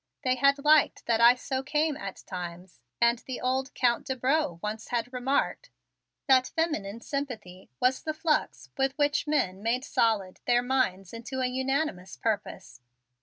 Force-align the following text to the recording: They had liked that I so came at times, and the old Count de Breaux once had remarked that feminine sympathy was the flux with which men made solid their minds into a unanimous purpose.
They 0.23 0.33
had 0.33 0.65
liked 0.65 1.05
that 1.05 1.21
I 1.21 1.35
so 1.35 1.61
came 1.61 1.95
at 1.95 2.23
times, 2.25 2.79
and 2.99 3.19
the 3.19 3.39
old 3.39 3.71
Count 3.75 4.07
de 4.07 4.15
Breaux 4.15 4.57
once 4.63 4.87
had 4.87 5.13
remarked 5.13 5.69
that 6.25 6.47
feminine 6.55 7.01
sympathy 7.01 7.69
was 7.79 8.01
the 8.01 8.15
flux 8.15 8.71
with 8.79 8.97
which 8.97 9.27
men 9.27 9.61
made 9.61 9.85
solid 9.85 10.39
their 10.47 10.63
minds 10.63 11.13
into 11.13 11.39
a 11.41 11.45
unanimous 11.45 12.17
purpose. 12.17 12.81